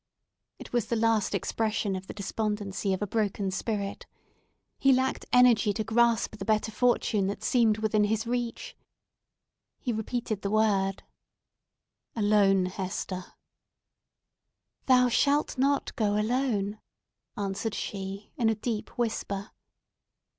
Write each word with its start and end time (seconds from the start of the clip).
It 0.57 0.73
was 0.73 0.87
the 0.87 0.95
last 0.95 1.35
expression 1.35 1.95
of 1.95 2.07
the 2.07 2.13
despondency 2.15 2.91
of 2.91 3.03
a 3.03 3.07
broken 3.07 3.51
spirit. 3.51 4.07
He 4.79 4.91
lacked 4.91 5.27
energy 5.31 5.73
to 5.73 5.83
grasp 5.83 6.37
the 6.37 6.43
better 6.43 6.71
fortune 6.71 7.27
that 7.27 7.43
seemed 7.43 7.77
within 7.77 8.05
his 8.05 8.25
reach. 8.25 8.75
He 9.79 9.93
repeated 9.93 10.41
the 10.41 10.49
word—"Alone, 10.49 12.65
Hester!" 12.65 13.25
"Thou 14.87 15.07
shall 15.07 15.45
not 15.55 15.95
go 15.95 16.19
alone!" 16.19 16.79
answered 17.37 17.75
she, 17.75 18.31
in 18.37 18.49
a 18.49 18.55
deep 18.55 18.89
whisper. 18.97 19.51